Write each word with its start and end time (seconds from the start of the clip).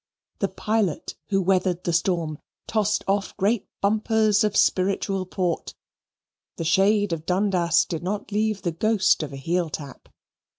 The 0.39 0.47
pilot 0.47 1.13
who 1.29 1.43
weathered 1.43 1.83
the 1.83 1.93
storm 1.93 2.39
tossed 2.65 3.03
off 3.07 3.37
great 3.37 3.67
bumpers 3.81 4.43
of 4.43 4.57
spiritual 4.57 5.27
port; 5.27 5.75
the 6.55 6.63
shade 6.63 7.13
of 7.13 7.27
Dundas 7.27 7.85
did 7.85 8.01
not 8.01 8.31
leave 8.31 8.63
the 8.63 8.71
ghost 8.71 9.21
of 9.21 9.31
a 9.31 9.37
heeltap. 9.37 10.07